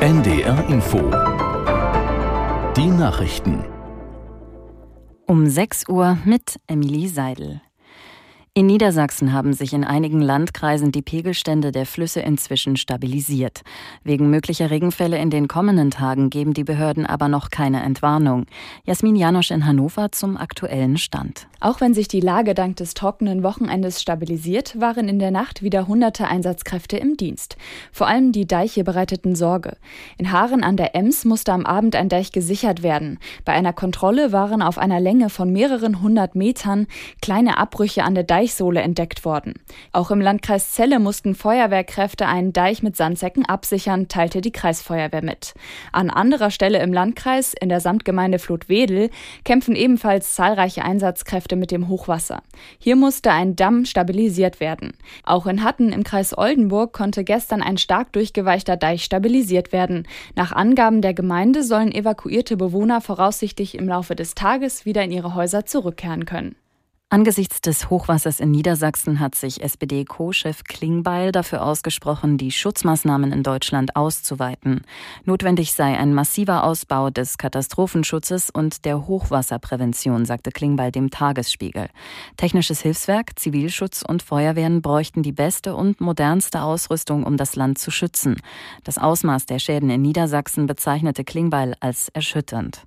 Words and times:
NDR 0.00 0.68
Info. 0.68 0.98
Die 2.76 2.86
Nachrichten. 2.88 3.64
Um 5.26 5.46
6 5.48 5.88
Uhr 5.88 6.18
mit 6.24 6.60
Emilie 6.66 7.08
Seidel. 7.08 7.62
In 8.56 8.66
Niedersachsen 8.66 9.32
haben 9.32 9.52
sich 9.52 9.72
in 9.72 9.82
einigen 9.82 10.20
Landkreisen 10.20 10.92
die 10.92 11.02
Pegelstände 11.02 11.72
der 11.72 11.86
Flüsse 11.86 12.20
inzwischen 12.20 12.76
stabilisiert. 12.76 13.62
Wegen 14.04 14.30
möglicher 14.30 14.70
Regenfälle 14.70 15.18
in 15.18 15.28
den 15.28 15.48
kommenden 15.48 15.90
Tagen 15.90 16.30
geben 16.30 16.54
die 16.54 16.62
Behörden 16.62 17.04
aber 17.04 17.26
noch 17.26 17.50
keine 17.50 17.82
Entwarnung. 17.82 18.46
Jasmin 18.84 19.16
Janosch 19.16 19.50
in 19.50 19.66
Hannover 19.66 20.12
zum 20.12 20.36
aktuellen 20.36 20.98
Stand. 20.98 21.48
Auch 21.58 21.80
wenn 21.80 21.94
sich 21.94 22.06
die 22.06 22.20
Lage 22.20 22.54
dank 22.54 22.76
des 22.76 22.94
trockenen 22.94 23.42
Wochenendes 23.42 24.00
stabilisiert, 24.00 24.80
waren 24.80 25.08
in 25.08 25.18
der 25.18 25.32
Nacht 25.32 25.62
wieder 25.62 25.88
hunderte 25.88 26.28
Einsatzkräfte 26.28 26.96
im 26.96 27.16
Dienst. 27.16 27.56
Vor 27.90 28.06
allem 28.06 28.30
die 28.30 28.46
Deiche 28.46 28.84
bereiteten 28.84 29.34
Sorge. 29.34 29.78
In 30.16 30.30
Haaren 30.30 30.62
an 30.62 30.76
der 30.76 30.94
Ems 30.94 31.24
musste 31.24 31.52
am 31.52 31.66
Abend 31.66 31.96
ein 31.96 32.08
Deich 32.08 32.30
gesichert 32.30 32.84
werden. 32.84 33.18
Bei 33.44 33.52
einer 33.52 33.72
Kontrolle 33.72 34.30
waren 34.30 34.62
auf 34.62 34.78
einer 34.78 35.00
Länge 35.00 35.28
von 35.28 35.50
mehreren 35.50 36.02
hundert 36.02 36.36
Metern 36.36 36.86
kleine 37.20 37.58
Abbrüche 37.58 38.04
an 38.04 38.14
der 38.14 38.22
Deich 38.22 38.43
Deichsohle 38.44 38.82
entdeckt 38.82 39.24
worden. 39.24 39.54
Auch 39.92 40.10
im 40.10 40.20
Landkreis 40.20 40.74
Celle 40.74 40.98
mussten 40.98 41.34
Feuerwehrkräfte 41.34 42.26
einen 42.26 42.52
Deich 42.52 42.82
mit 42.82 42.94
Sandsäcken 42.94 43.46
absichern, 43.46 44.08
teilte 44.08 44.42
die 44.42 44.52
Kreisfeuerwehr 44.52 45.24
mit. 45.24 45.54
An 45.92 46.10
anderer 46.10 46.50
Stelle 46.50 46.82
im 46.82 46.92
Landkreis, 46.92 47.54
in 47.58 47.70
der 47.70 47.80
Samtgemeinde 47.80 48.38
Flutwedel, 48.38 49.08
kämpfen 49.44 49.74
ebenfalls 49.74 50.34
zahlreiche 50.34 50.84
Einsatzkräfte 50.84 51.56
mit 51.56 51.70
dem 51.70 51.88
Hochwasser. 51.88 52.42
Hier 52.78 52.96
musste 52.96 53.32
ein 53.32 53.56
Damm 53.56 53.86
stabilisiert 53.86 54.60
werden. 54.60 54.92
Auch 55.24 55.46
in 55.46 55.64
Hatten 55.64 55.90
im 55.90 56.04
Kreis 56.04 56.36
Oldenburg 56.36 56.92
konnte 56.92 57.24
gestern 57.24 57.62
ein 57.62 57.78
stark 57.78 58.12
durchgeweichter 58.12 58.76
Deich 58.76 59.04
stabilisiert 59.04 59.72
werden. 59.72 60.06
Nach 60.36 60.52
Angaben 60.52 61.00
der 61.00 61.14
Gemeinde 61.14 61.62
sollen 61.62 61.92
evakuierte 61.92 62.58
Bewohner 62.58 63.00
voraussichtlich 63.00 63.74
im 63.78 63.88
Laufe 63.88 64.14
des 64.14 64.34
Tages 64.34 64.84
wieder 64.84 65.02
in 65.02 65.12
ihre 65.12 65.34
Häuser 65.34 65.64
zurückkehren 65.64 66.26
können. 66.26 66.56
Angesichts 67.14 67.60
des 67.60 67.90
Hochwassers 67.90 68.40
in 68.40 68.50
Niedersachsen 68.50 69.20
hat 69.20 69.36
sich 69.36 69.62
SPD-Co-Chef 69.62 70.64
Klingbeil 70.64 71.30
dafür 71.30 71.64
ausgesprochen, 71.64 72.38
die 72.38 72.50
Schutzmaßnahmen 72.50 73.30
in 73.30 73.44
Deutschland 73.44 73.94
auszuweiten. 73.94 74.80
Notwendig 75.24 75.74
sei 75.74 75.96
ein 75.96 76.12
massiver 76.12 76.64
Ausbau 76.64 77.10
des 77.10 77.38
Katastrophenschutzes 77.38 78.50
und 78.50 78.84
der 78.84 79.06
Hochwasserprävention, 79.06 80.24
sagte 80.24 80.50
Klingbeil 80.50 80.90
dem 80.90 81.10
Tagesspiegel. 81.10 81.86
Technisches 82.36 82.80
Hilfswerk, 82.80 83.38
Zivilschutz 83.38 84.02
und 84.02 84.24
Feuerwehren 84.24 84.82
bräuchten 84.82 85.22
die 85.22 85.30
beste 85.30 85.76
und 85.76 86.00
modernste 86.00 86.62
Ausrüstung, 86.62 87.22
um 87.22 87.36
das 87.36 87.54
Land 87.54 87.78
zu 87.78 87.92
schützen. 87.92 88.42
Das 88.82 88.98
Ausmaß 88.98 89.46
der 89.46 89.60
Schäden 89.60 89.88
in 89.88 90.02
Niedersachsen 90.02 90.66
bezeichnete 90.66 91.22
Klingbeil 91.22 91.76
als 91.78 92.08
erschütternd. 92.08 92.82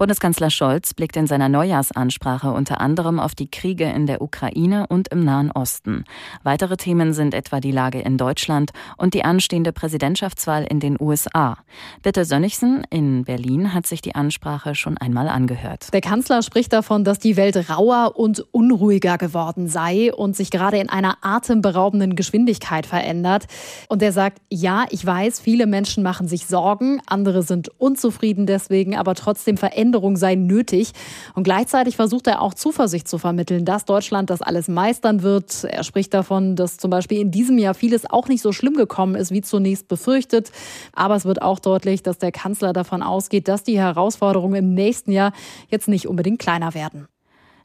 Bundeskanzler 0.00 0.48
Scholz 0.48 0.94
blickt 0.94 1.18
in 1.18 1.26
seiner 1.26 1.50
Neujahrsansprache 1.50 2.50
unter 2.52 2.80
anderem 2.80 3.20
auf 3.20 3.34
die 3.34 3.50
Kriege 3.50 3.84
in 3.84 4.06
der 4.06 4.22
Ukraine 4.22 4.86
und 4.86 5.08
im 5.08 5.26
Nahen 5.26 5.52
Osten. 5.52 6.04
Weitere 6.42 6.78
Themen 6.78 7.12
sind 7.12 7.34
etwa 7.34 7.60
die 7.60 7.70
Lage 7.70 8.00
in 8.00 8.16
Deutschland 8.16 8.70
und 8.96 9.12
die 9.12 9.26
anstehende 9.26 9.72
Präsidentschaftswahl 9.72 10.64
in 10.64 10.80
den 10.80 10.96
USA. 10.98 11.58
Bitte 12.02 12.24
Sönnigsen 12.24 12.82
in 12.88 13.24
Berlin 13.24 13.74
hat 13.74 13.86
sich 13.86 14.00
die 14.00 14.14
Ansprache 14.14 14.74
schon 14.74 14.96
einmal 14.96 15.28
angehört. 15.28 15.92
Der 15.92 16.00
Kanzler 16.00 16.40
spricht 16.40 16.72
davon, 16.72 17.04
dass 17.04 17.18
die 17.18 17.36
Welt 17.36 17.68
rauer 17.68 18.14
und 18.16 18.40
unruhiger 18.52 19.18
geworden 19.18 19.68
sei 19.68 20.14
und 20.14 20.34
sich 20.34 20.50
gerade 20.50 20.78
in 20.78 20.88
einer 20.88 21.18
atemberaubenden 21.20 22.16
Geschwindigkeit 22.16 22.86
verändert. 22.86 23.48
Und 23.90 24.02
er 24.02 24.12
sagt, 24.12 24.40
ja, 24.48 24.86
ich 24.88 25.04
weiß, 25.04 25.40
viele 25.40 25.66
Menschen 25.66 26.02
machen 26.02 26.26
sich 26.26 26.46
Sorgen, 26.46 27.02
andere 27.04 27.42
sind 27.42 27.68
unzufrieden 27.78 28.46
deswegen, 28.46 28.96
aber 28.96 29.14
trotzdem 29.14 29.58
verändern 29.58 29.89
Veränderung 29.90 30.16
sei 30.16 30.36
nötig. 30.36 30.92
Und 31.34 31.42
gleichzeitig 31.42 31.96
versucht 31.96 32.28
er 32.28 32.42
auch 32.42 32.54
Zuversicht 32.54 33.08
zu 33.08 33.18
vermitteln, 33.18 33.64
dass 33.64 33.84
Deutschland 33.84 34.30
das 34.30 34.40
alles 34.40 34.68
meistern 34.68 35.22
wird. 35.22 35.64
Er 35.64 35.82
spricht 35.82 36.14
davon, 36.14 36.54
dass 36.54 36.76
zum 36.76 36.90
Beispiel 36.90 37.18
in 37.20 37.32
diesem 37.32 37.58
Jahr 37.58 37.74
vieles 37.74 38.08
auch 38.08 38.28
nicht 38.28 38.40
so 38.40 38.52
schlimm 38.52 38.74
gekommen 38.74 39.16
ist, 39.16 39.32
wie 39.32 39.42
zunächst 39.42 39.88
befürchtet. 39.88 40.52
Aber 40.92 41.16
es 41.16 41.24
wird 41.24 41.42
auch 41.42 41.58
deutlich, 41.58 42.04
dass 42.04 42.18
der 42.18 42.30
Kanzler 42.30 42.72
davon 42.72 43.02
ausgeht, 43.02 43.48
dass 43.48 43.64
die 43.64 43.78
Herausforderungen 43.78 44.54
im 44.54 44.74
nächsten 44.74 45.10
Jahr 45.10 45.32
jetzt 45.68 45.88
nicht 45.88 46.06
unbedingt 46.06 46.38
kleiner 46.38 46.74
werden. 46.74 47.08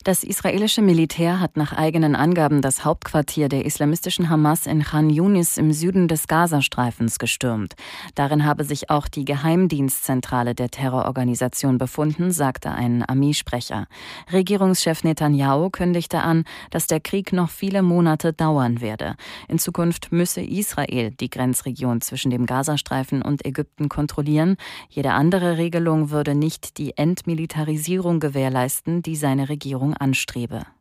Das 0.05 0.23
israelische 0.23 0.83
Militär 0.83 1.39
hat 1.39 1.57
nach 1.57 1.73
eigenen 1.73 2.15
Angaben 2.15 2.61
das 2.61 2.85
Hauptquartier 2.85 3.49
der 3.49 3.65
islamistischen 3.65 4.29
Hamas 4.29 4.67
in 4.67 4.83
Khan 4.83 5.09
Yunis 5.09 5.57
im 5.57 5.73
Süden 5.73 6.07
des 6.07 6.27
Gazastreifens 6.27 7.17
gestürmt. 7.17 7.73
Darin 8.13 8.45
habe 8.45 8.65
sich 8.65 8.91
auch 8.91 9.07
die 9.07 9.25
Geheimdienstzentrale 9.25 10.53
der 10.53 10.69
Terrororganisation 10.69 11.79
befunden, 11.79 12.29
sagte 12.29 12.69
ein 12.69 13.01
Armeesprecher. 13.01 13.87
Regierungschef 14.31 15.03
Netanyahu 15.03 15.71
kündigte 15.71 16.19
an, 16.19 16.43
dass 16.69 16.85
der 16.85 16.99
Krieg 16.99 17.33
noch 17.33 17.49
viele 17.49 17.81
Monate 17.81 18.31
dauern 18.31 18.81
werde. 18.81 19.15
In 19.47 19.57
Zukunft 19.57 20.11
müsse 20.11 20.41
Israel 20.41 21.15
die 21.19 21.31
Grenzregion 21.31 22.01
zwischen 22.01 22.29
dem 22.29 22.45
Gazastreifen 22.45 23.23
und 23.23 23.43
Ägypten 23.43 23.89
kontrollieren. 23.89 24.57
Jede 24.87 25.13
andere 25.13 25.57
Regelung 25.57 26.11
würde 26.11 26.35
nicht 26.35 26.77
die 26.77 26.95
Entmilitarisierung 26.95 28.19
gewährleisten, 28.19 29.01
die 29.01 29.15
seine 29.15 29.49
Regierung 29.49 29.94
anstrebe. 29.99 30.74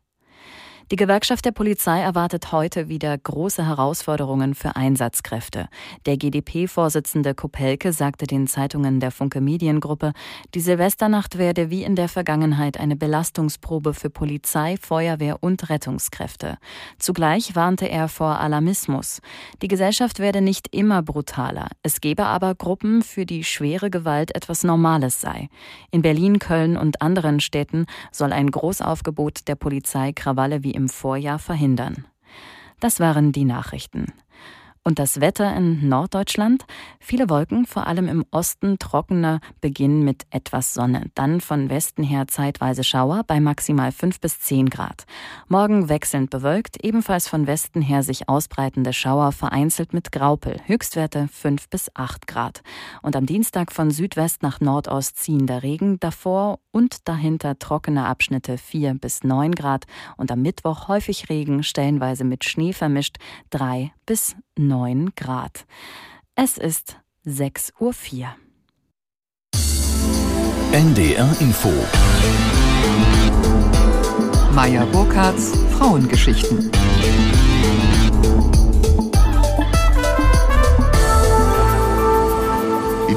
Die 0.91 0.97
Gewerkschaft 0.97 1.47
der 1.47 1.53
Polizei 1.53 2.01
erwartet 2.01 2.53
heute 2.53 2.91
wieder 2.91 3.17
große 3.17 3.67
Herausforderungen 3.67 4.55
für 4.55 4.77
Einsatzkräfte. 4.77 5.69
Der 6.05 6.19
GdP-Vorsitzende 6.19 7.35
Kopelke 7.35 7.95
sagte 7.95 8.27
den 8.27 8.47
Zeitungen 8.47 9.01
der 9.01 9.11
Funke 9.11 9.41
Mediengruppe, 9.41 10.13
die 10.55 10.61
Silvesternacht 10.61 11.39
werde 11.39 11.71
wie 11.71 11.85
in 11.85 11.97
der 11.97 12.11
Vergangenheit 12.11 12.79
eine 12.79 12.97
Belastungsprobe 12.97 13.95
für 13.95 14.11
Polizei, 14.11 14.77
Feuerwehr 14.79 15.43
und 15.43 15.71
Rettungskräfte. 15.71 16.59
Zugleich 16.99 17.57
warnte 17.57 17.89
er 17.89 18.09
vor 18.09 18.39
Alarmismus. 18.41 19.23
Die 19.63 19.69
Gesellschaft 19.69 20.19
werde 20.19 20.43
nicht 20.43 20.75
immer 20.75 21.01
brutaler. 21.01 21.69
Es 21.83 22.03
gebe 22.03 22.27
aber 22.27 22.55
Gruppen, 22.55 23.03
für 23.03 23.25
die 23.25 23.43
schwere 23.43 23.89
Gewalt 23.89 24.37
etwas 24.37 24.65
Normales 24.65 25.23
sei. 25.23 25.49
In 25.91 26.03
Berlin, 26.03 26.39
Köln 26.39 26.77
und 26.77 27.01
anderen 27.01 27.41
Städten 27.41 27.87
soll 28.13 28.35
ein 28.35 28.51
Großaufgebot 28.51 29.49
der 29.49 29.55
Polizei 29.55 30.13
Krawalle 30.13 30.63
wie 30.63 30.74
im 30.75 30.89
Vorjahr 30.89 31.39
verhindern. 31.39 32.07
Das 32.81 33.01
waren 33.01 33.33
die 33.33 33.45
Nachrichten. 33.45 34.13
Und 34.87 34.99
das 34.99 35.23
Wetter 35.23 35.57
in 35.57 35.89
Norddeutschland? 35.89 36.67
Viele 37.01 37.31
Wolken, 37.31 37.65
vor 37.65 37.87
allem 37.87 38.07
im 38.07 38.27
Osten 38.31 38.79
trockener 38.79 39.41
Beginn 39.63 40.05
mit 40.05 40.27
etwas 40.29 40.75
Sonne. 40.75 41.07
Dann 41.15 41.41
von 41.41 41.71
Westen 41.71 42.03
her 42.03 42.29
zeitweise 42.29 42.85
Schauer 42.85 43.23
bei 43.27 43.41
maximal 43.41 43.93
5 43.93 44.21
bis 44.21 44.41
10 44.41 44.69
Grad. 44.69 45.07
Morgen 45.49 45.89
wechselnd 45.89 46.29
bewölkt, 46.29 46.85
ebenfalls 46.85 47.29
von 47.29 47.47
Westen 47.47 47.81
her 47.81 48.03
sich 48.03 48.29
ausbreitende 48.29 48.93
Schauer 48.93 49.33
vereinzelt 49.33 49.95
mit 49.95 50.13
Graupel. 50.13 50.61
Höchstwerte 50.67 51.29
5 51.33 51.71
bis 51.71 51.91
8 51.95 52.27
Grad. 52.27 52.63
Und 53.01 53.17
am 53.17 53.25
Dienstag 53.25 53.73
von 53.73 53.91
Südwest 53.91 54.43
nach 54.43 54.61
Nordost 54.61 55.17
ziehender 55.17 55.63
Regen, 55.63 55.99
davor 55.99 56.59
und 56.73 57.09
dahinter 57.09 57.59
trockene 57.59 58.05
Abschnitte 58.05 58.59
4 58.59 58.93
bis 58.95 59.25
9 59.25 59.53
Grad. 59.53 59.87
Und 60.19 60.31
am 60.31 60.43
Mittwoch 60.43 60.89
häufig 60.89 61.31
Regen, 61.31 61.63
stellenweise 61.63 62.25
mit 62.25 62.45
Schnee 62.45 62.75
vermischt 62.75 63.17
3 63.49 63.93
bis 64.05 64.37
9 64.57 65.15
Grad. 65.17 65.67
Es 66.37 66.59
ist 66.59 66.97
6.04 67.27 67.81
Uhr. 67.81 68.37
NDR 70.73 71.37
Info. 71.41 71.73
Meier 74.53 74.87
Burkhardts 74.87 75.53
Frauengeschichten. 75.77 76.71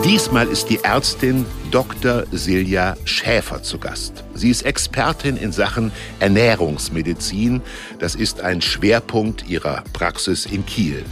Diesmal 0.08 0.48
ist 0.48 0.70
die 0.70 0.82
Ärztin 0.86 1.46
Dr. 1.70 2.24
Silja 2.32 2.96
Schäfer 3.04 3.62
zu 3.62 3.78
Gast. 3.78 4.24
Sie 4.34 4.50
ist 4.50 4.62
Expertin 4.62 5.36
in 5.36 5.52
Sachen 5.52 5.92
Ernährungsmedizin. 6.22 7.62
Das 8.00 8.16
ist 8.16 8.40
ein 8.40 8.62
Schwerpunkt 8.62 9.50
ihrer 9.50 9.84
Praxis 9.92 10.46
in 10.46 10.66
Kiel. 10.66 11.04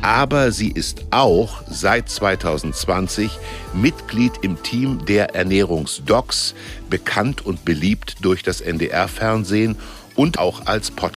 Aber 0.00 0.50
sie 0.50 0.70
ist 0.70 1.04
auch 1.10 1.60
seit 1.68 2.08
2020 2.08 3.38
Mitglied 3.74 4.32
im 4.40 4.62
Team 4.62 5.04
der 5.04 5.34
Ernährungsdocs, 5.34 6.54
bekannt 6.88 7.44
und 7.44 7.66
beliebt 7.66 8.16
durch 8.22 8.42
das 8.42 8.62
NDR-Fernsehen 8.62 9.76
und 10.14 10.38
auch 10.38 10.64
als 10.64 10.90
Podcast. 10.90 11.17